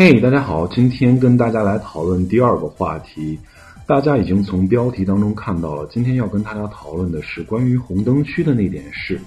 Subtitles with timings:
[0.00, 3.36] 嘿，大家好，今天跟大家来讨论第二个话题。
[3.84, 9.20] 大家已经从标题当中看到了，今天要跟大家讨论的是关于红灯区的那点事。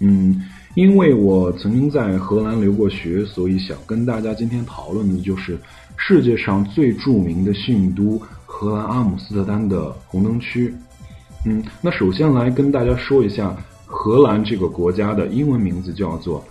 [0.00, 0.42] 嗯，
[0.74, 5.58] 因为我曾经在荷兰留过学，所以想跟大家今天讨论的就是
[5.96, 10.74] 世界上最著名的信都荷兰阿姆斯特丹的红灯区。
[11.46, 16.44] 嗯，那首先来跟大家说一下荷兰这个国家的英文名字叫做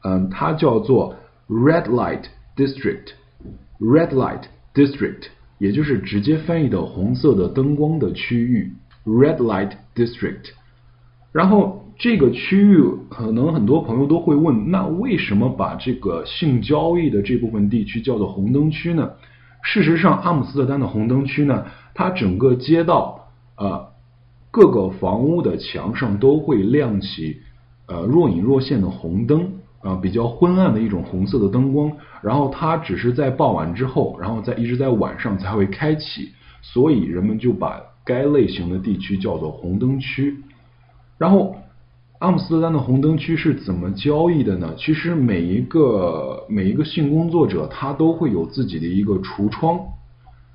[0.03, 1.15] 嗯，它叫做
[1.49, 2.25] red light
[2.57, 4.43] district，red light
[4.75, 8.69] district，也就是直接翻译的红色的灯光的区域
[9.07, 10.51] ，red light district。
[11.31, 19.11] 然后这个区域可能很多朋友都会问，那为什么把这个性交易的这部分地区叫做红灯区呢？
[19.63, 23.29] 事实上，阿姆斯特丹的红灯区呢，它整个街道
[23.59, 23.87] 呃
[24.51, 27.43] 各个房屋的墙上都会亮起
[27.87, 31.93] 呃若隐若现的红灯啊，比较昏暗的一种红色的灯光。
[32.23, 36.31] 然后它只是在傍晚之后，然后在一直在晚上才会开启，
[36.63, 40.35] 所以人们就把该类型的地区叫做红灯区。
[41.19, 41.55] 然后，
[42.21, 44.75] 阿姆斯特丹的红灯区是怎么交易的呢？
[44.77, 49.79] 其实每一个每一个性工作者他都会有自己的一个橱窗，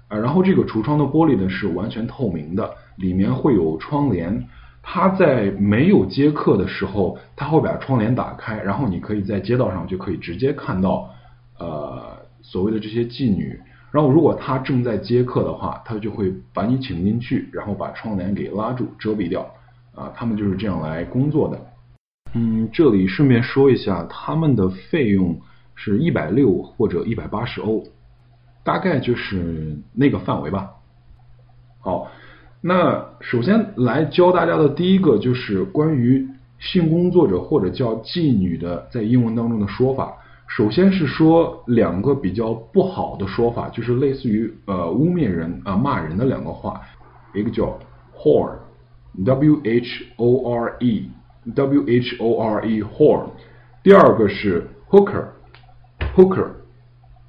[0.08, 4.46] 啊，然后这个橱窗的玻璃呢是完全透明的，里面会有窗帘。
[4.84, 11.10] 他在没有接客的时候，他会把窗帘打开，然后你可以在街道上就可以直接看到，
[11.58, 13.60] 呃，所谓的这些妓女。
[13.92, 19.44] 然后如果他正在接客的话，他就会把你请进去，然后把窗帘给拉住遮蔽掉。
[19.96, 21.60] 啊，他们就是这样来工作的。
[22.34, 25.40] 嗯，这里顺便说一下，他们的费用
[25.74, 27.84] 是一百六或者一百八十欧，
[28.64, 30.72] 大概就是那个范围吧。
[31.80, 32.12] 好，
[32.60, 36.28] 那首先来教大家的第一个就是关于
[36.60, 40.14] 性工作者或者叫妓女的在英文当中的说法。
[40.48, 46.82] 首先是说两个比较不好的说法，就是类似于呃污蔑人啊骂人的两个话，
[47.34, 47.80] 一个叫
[48.18, 48.58] whore。
[49.24, 51.10] W H O R E
[51.54, 53.28] W H O R E horn，
[53.82, 55.26] 第二个是 hooker
[56.16, 56.50] hooker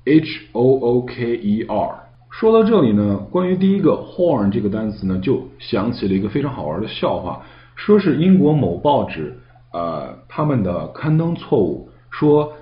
[0.04, 2.02] H O O K E R。
[2.30, 7.42] 说到这里呢，关于第一个 horn 这个单词呢，就想起了一个非常好玩的笑话，
[7.76, 9.38] 说是英国某报纸
[9.72, 12.52] 呃他们的刊登错误，说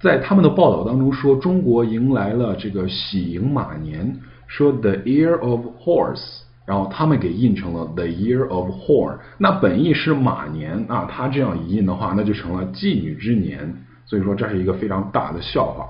[0.00, 4.14] 在他们的报道当中说中国迎来了这个喜迎马年，
[4.46, 6.42] 说 the year of horse。
[6.68, 13.74] 然后他们给印成了 The Year of Horn，那本意是马年啊，他这样一印的话，那就成了妓女之年。
[14.04, 15.88] 所以说这是一个非常大的笑话。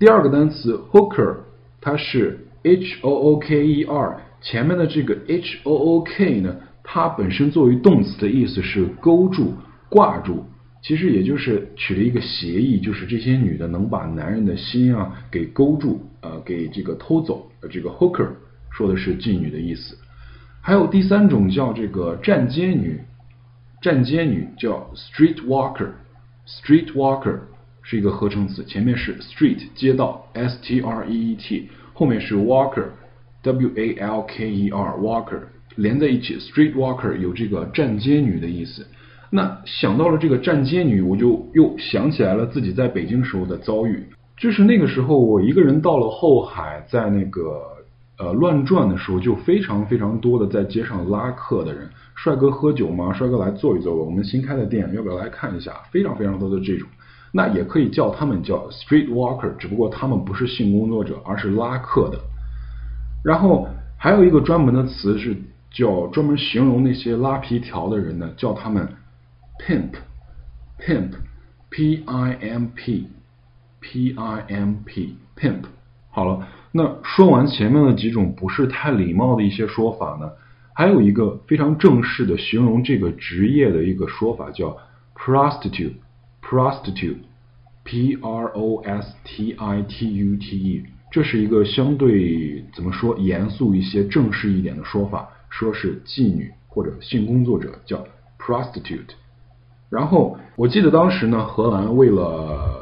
[0.00, 1.36] 第二个单词 hooker，
[1.80, 9.52] 它是 H O O K E R，前面的这个 H O O K 呢，它本身作为动词的意思是勾住、
[9.88, 10.44] 挂住，
[10.82, 18.26] 其实也就是取了一个谐义，就是这些女的能把男人的心啊给勾住，呃，给这个偷走，这个 hooker。
[18.70, 19.98] 说的是妓女的意思，
[20.62, 23.00] 还有第三种叫这个站街女，
[23.82, 27.38] 站街女叫 street walker，street walker
[27.82, 32.84] 是一个合成词，前面是 street 街道 s t r e e t，后面是 walker
[33.42, 35.40] w a l k e r walker
[35.76, 38.86] 连在一起，street walker 有这个站街女的意思。
[39.30, 44.04] 那想到了这个站街女，我就又想起来了自己在北京时候的遭遇，
[44.36, 47.79] 就是那个时候我一个人到了后海，在那个。
[48.20, 53.14] 呃，乱转的时候就非常非常多的在街上拉客的人，帅哥喝酒吗？
[53.14, 55.72] 帅哥来坐一坐吧，我们新开的店要不要来看一下？
[55.90, 56.86] 非常非常多的这种，
[57.32, 62.20] 那也可以叫他们叫 street walker，只不过他们不是性工作者，而是拉客的。
[63.24, 65.34] 然后还有一个专门的词是
[65.70, 68.86] 叫专门形容那些拉皮条的人呢，叫他们
[69.66, 75.62] pimp，pimp，p i m p，p i m p，pimp。
[76.10, 76.46] 好了。
[76.72, 80.30] 那说完前面的几种不是太礼貌的一些说法呢，
[80.72, 84.76] 还有一个非常正式的形容这个职业的一个说法叫
[85.16, 98.06] prostitute，prostitute，p r o s t i t u t e，这是一个相对怎么说严肃一些、正式一点的说法，说是妓女或者性工作者，叫
[98.38, 99.16] prostitute。
[99.90, 102.79] 然后我记得当时呢，荷兰为了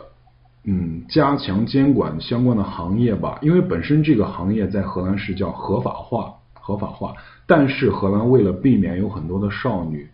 [0.70, 7.14] 嗯加强监管相关的行业吧，因为本身这个行业在荷兰是叫合法化，合法化，
[7.46, 10.06] 但是荷兰为了避免有很多的少女。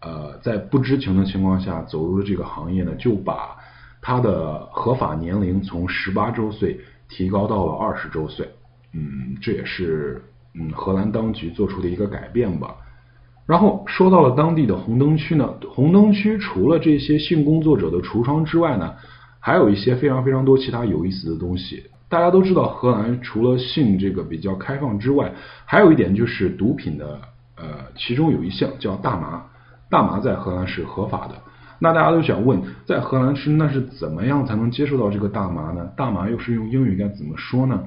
[0.00, 3.56] 呃，在不知情的情况下走入了这个行业呢，就把
[4.00, 8.48] 他的合法年龄从十八周岁提高到了二十周岁。
[8.92, 10.22] 嗯，这也是
[10.54, 12.76] 嗯荷兰当局做出的一个改变吧。
[13.46, 18.94] 然后说到了当地的红灯区呢，红灯区除了这些性工作者的橱窗之外呢，
[19.46, 21.84] 还有一些非常非常多其他有意思的东西。
[22.08, 25.32] 大家都知道，荷兰除了性这个比较开放之外，
[25.64, 27.20] 还有一点就是毒品的，
[27.56, 27.64] 呃，
[27.96, 29.44] 其中有一项叫大麻。
[29.88, 31.34] 大麻在荷兰是合法的，
[31.78, 35.88] 那大家都想问，在荷兰是那是怎么样才能接受到这个大麻呢？
[35.96, 37.84] 大麻又是用英语该怎么说呢？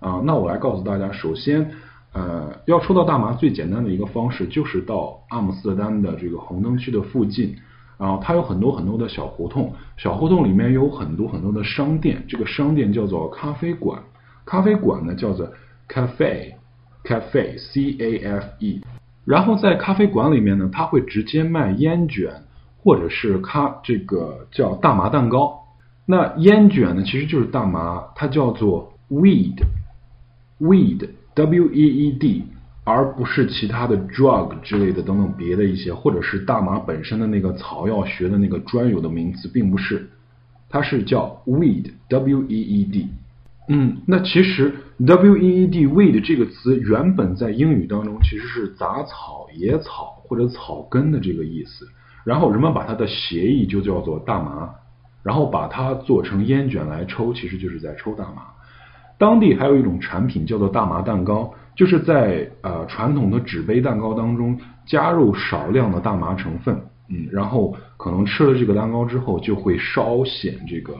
[0.00, 1.72] 啊，那我来告诉大家，首先，
[2.14, 7.54] 呃，要抽到大麻最简单的一个方式就是到阿姆斯特丹的这个红灯区的附近，
[8.02, 14.02] 然后它有很多很多的小胡同，小胡同里面有很多很多的商店，这个商店叫做咖啡馆，
[14.44, 15.48] 咖啡馆呢叫做
[15.88, 18.80] cafe，cafe，c a f e。
[19.24, 22.42] 然后在咖啡馆里面呢，他会直接卖烟卷，
[22.82, 25.60] 或者是咖这个叫大麻蛋糕。
[26.04, 32.42] 那烟卷呢，其实就是大麻，它叫做 weed，weed，w e e d，
[32.84, 40.10] 而不是其他的 drug 之类的等等别的一些，或者是大麻本身的那个草药学的那个专有的名词，并不是，
[40.68, 43.08] 它是叫 weed，w e e d。
[43.68, 51.86] 嗯，那其实 w e e d weed 这个词原本在英语当中其实是杂草、野草或者草根的这个意思，
[52.24, 54.68] 然后人们把它的协议就叫做大麻，
[55.22, 58.42] 然后把它做成烟卷来抽，其实就是在抽大麻。
[59.18, 70.94] 当地还有一种产品叫做大麻蛋糕，就是在呃传统的纸杯蛋糕当中加入少量的大麻成分，嗯，然后可能吃了这个蛋糕之后就会稍显这个。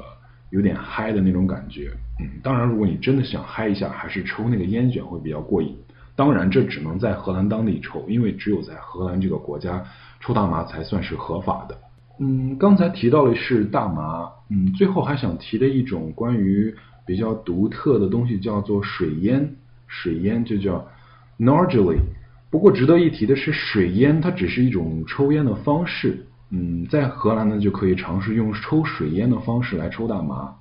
[0.51, 1.91] 有点嗨的那种感觉，
[2.21, 5.75] 嗯，当然，如果你真的想嗨一下，还是抽那个烟卷会比较过瘾。
[6.15, 9.83] 当然，这只能在荷兰当地抽，因为只有在荷兰这个国家
[10.21, 11.79] 抽大麻才算是合法的。
[12.21, 16.75] 嗯，刚才提到的是大麻，嗯，最后还想提的一种关于
[17.07, 19.57] 比较独特的东西叫做水烟，
[19.93, 20.89] 水烟就叫
[21.39, 21.99] Nargile。
[22.51, 26.27] 不过值得一提的是，水烟它只是一种抽烟的方式。
[26.51, 30.55] 嗯，在荷兰呢，就可以尝试用抽水烟的方式来抽大麻。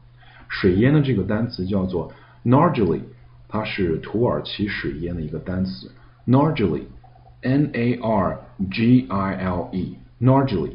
[0.50, 2.12] 水烟的这个单词叫做
[2.44, 3.00] Nargile，
[3.48, 5.92] 它是土耳其水烟的一个单词。
[6.27, 8.39] Nargile，N A R
[8.69, 10.74] G I L E，Nargile。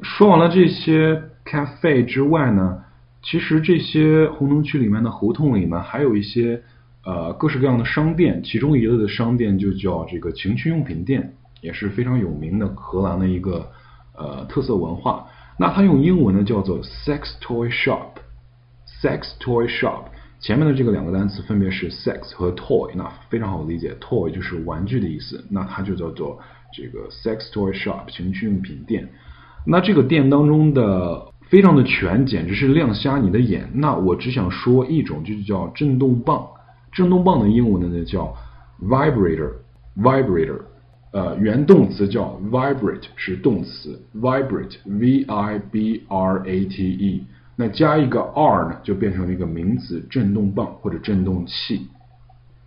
[0.00, 2.82] 说完了这些 cafe 之外呢，
[3.22, 6.62] 其实这些红灯区里面的胡同里面还有一些
[7.04, 13.70] 呃各式各样的商店，其中一类的商店就叫这个情趣用品店，也是非常有名的荷兰的一个。
[14.14, 15.26] 呃，特色文化，
[15.58, 20.02] 那它用英文呢叫做 sex toy shop，sex toy shop，
[20.38, 26.38] 前面的这个两个单词分别是 sex 和 toy，那非常好理解，toy 就是玩具的意思，那它就叫做
[26.74, 29.08] 这个 sex toy shop 情趣用品店。
[29.66, 33.70] 那这个店当中的非常的全，简直是亮瞎你的眼。
[33.72, 36.46] 那我只想说一种，就叫震动棒，
[36.92, 38.32] 震动棒的英文呢叫
[38.82, 40.60] vibrator，vibrator。
[41.12, 47.22] 呃，原动词叫 vibrate 是动词，vibrate，v i b r a t e，
[47.54, 51.86] 那加一个 r 呢，就变成了一个名词，振动棒或者振动器。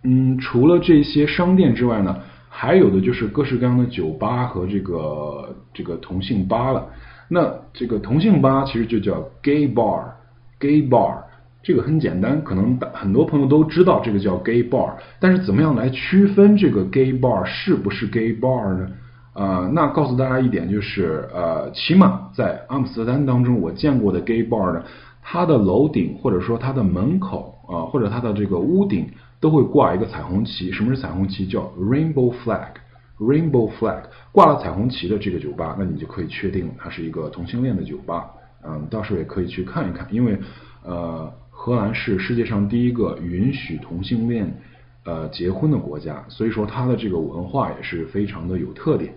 [0.04, 6.86] 嗯，除了这些商店之外呢，还有的就是各式各样的酒吧和这个这个同性吧了。
[7.28, 11.24] 那这个同性吧其实就叫 gay bar，gay bar。
[11.66, 18.88] 这个很简单，可能很多朋友都知道这个叫 gay bar，但是怎么样来区分这个 gay bar 是不是 gay bar 呢？
[19.32, 24.80] 啊，那告诉大家一点就是，呃，起码在阿姆斯特丹当中，我见过的 gay bar 呢，
[25.20, 30.70] 它的楼顶或者说它的门口啊，或者它的这个屋顶都会挂一个彩虹旗。
[30.70, 31.44] 什么是彩虹旗？
[31.48, 38.26] 叫 rainbow flag，rainbow flag，挂了彩虹旗的这个酒吧，那你就可以确定它是一个同性恋的酒吧。
[38.64, 40.38] 嗯，到时候也可以去看一看，因为
[40.84, 41.28] 呃。
[41.66, 44.56] 荷兰是世界上第一个允许同性恋
[45.04, 49.12] 呃结婚的国家，所以说它的这个文化也是非常的有特点。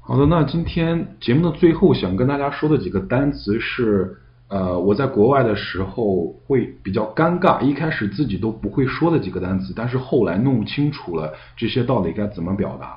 [0.00, 4.16] 好的，那今天节目的最后想跟大家说的几个单词是
[4.48, 12.96] 呃我在国外的时候会比较尴尬，一开始自己都不会说的几个单词，但是后来弄清楚了这些到底该怎么表达。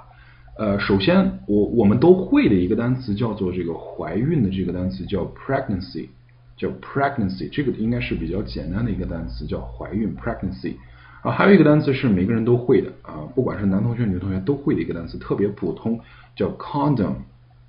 [0.58, 6.08] 呃，首先我我们都会的一个单词叫做这个怀孕的这个单词叫 pregnancy。
[6.56, 10.76] 叫 pregnancy，这个应该是比较简单的一个单词，叫怀孕 pregnancy。
[11.22, 16.00] 啊，还有一个单词是每个人都会的啊，不管是男同学女同学都会的一个单词，特别普通，
[16.36, 17.16] 叫 condom，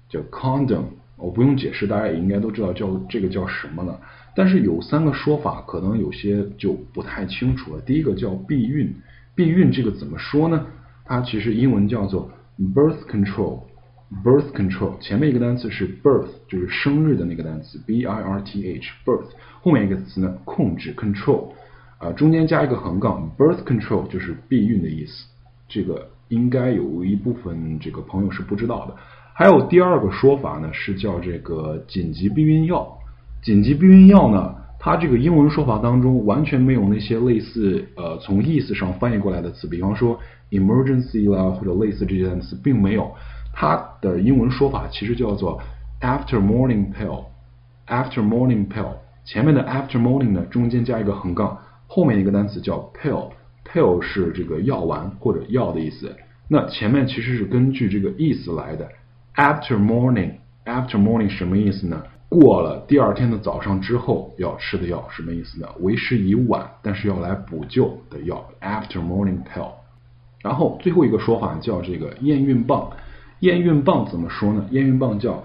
[0.09, 0.85] 叫 condom。
[1.17, 4.01] 我不用解释，大家也应该都知道叫这个叫什么了。
[4.35, 7.81] 但是有三个说法，可能有些就不太清楚了。
[7.83, 8.93] 第一个叫避孕，
[9.37, 10.67] 避孕这个怎么说呢？
[11.05, 12.29] 它其实英文叫做
[12.75, 13.61] birth control
[14.23, 14.99] Birth control。
[15.01, 19.31] 前面一个单词是 birth，就是生日的那个单词 b i r t h，birth。
[19.61, 21.53] 后面一个词呢，控制 control。
[21.99, 25.27] 啊，中间加一个横杠，birth control 就是避孕的意思。
[25.69, 28.95] 这个应该有一部分这个朋友是不知道的。
[29.33, 32.99] 还有第二个说法呢，是叫这个紧急避孕药。
[33.43, 40.19] 紧急避孕药呢，它这个英文说法当中完全没有那些类似呃从意思上翻译过来的词，比方说
[40.51, 43.11] emergency 啦或者类似这些单词，并没有。
[43.55, 45.63] 它的英文说法其实叫做
[46.01, 48.89] after morning pill，after morning pill。
[49.25, 51.57] 前面的 after morning 呢，中间加一个横杠。
[51.87, 56.15] 后面一个单词叫 pill，pill 是这个药丸或者药的意思。
[56.49, 58.89] 那前面其实是根据这个意思来的。
[59.37, 62.03] After morning，after morning 什么意思呢？
[62.29, 65.69] 过了第二天的早上之后要吃的药，什么意思呢？
[65.81, 68.45] 为时已晚，但是要来补救的药。
[68.61, 69.71] After morning pill。
[70.43, 72.91] 然后最后一个说法叫这个验孕棒。
[73.41, 74.67] 验孕棒怎么说呢？
[74.71, 75.45] 验孕棒叫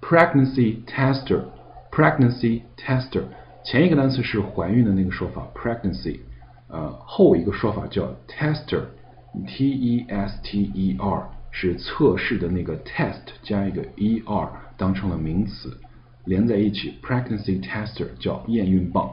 [0.00, 3.22] pregnancy tester，pregnancy tester。
[3.64, 6.20] 前一个单词是怀孕的那个说法，pregnancy，
[6.68, 15.76] 呃，后一个说法叫 tester，t e s t e r，是测试的那个 test 加一个 e r 当成了名词，
[16.24, 19.10] 连在一起，pregnancy tester 叫验孕棒。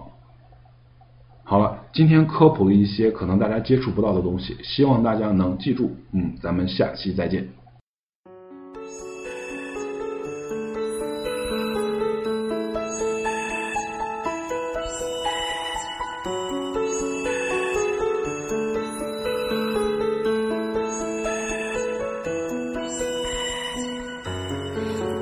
[1.43, 5.95] 好了，今天科普了一些可能大家接触不到的东西，希望大家能记住。
[6.11, 7.49] 嗯，咱们下期再见。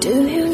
[0.04, 0.53] Do you?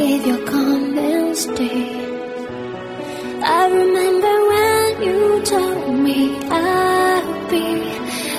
[0.00, 1.90] if you come and stay.
[3.42, 7.66] I remember when you told me I'd be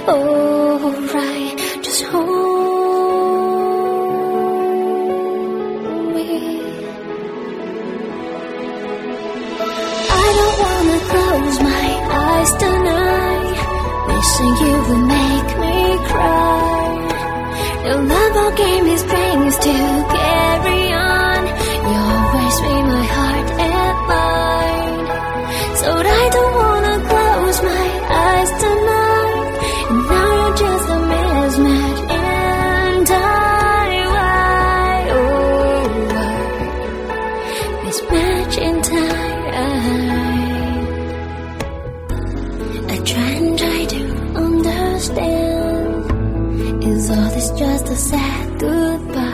[0.07, 1.57] alright.
[1.83, 2.29] Just hold
[6.15, 6.31] me.
[10.23, 11.87] I don't wanna close my
[12.23, 13.57] eyes tonight,
[14.07, 14.78] missing you.
[47.57, 49.28] just a sad goodbye.